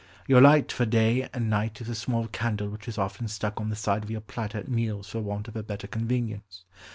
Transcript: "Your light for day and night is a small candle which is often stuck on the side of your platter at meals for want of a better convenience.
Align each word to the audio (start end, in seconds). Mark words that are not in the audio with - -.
"Your 0.27 0.41
light 0.41 0.71
for 0.71 0.83
day 0.87 1.29
and 1.31 1.47
night 1.47 1.79
is 1.79 1.87
a 1.87 1.93
small 1.93 2.25
candle 2.27 2.69
which 2.69 2.87
is 2.87 2.97
often 2.97 3.27
stuck 3.27 3.61
on 3.61 3.69
the 3.69 3.75
side 3.75 4.03
of 4.03 4.09
your 4.09 4.21
platter 4.21 4.57
at 4.57 4.67
meals 4.67 5.09
for 5.09 5.19
want 5.19 5.47
of 5.47 5.55
a 5.55 5.61
better 5.61 5.85
convenience. 5.85 6.63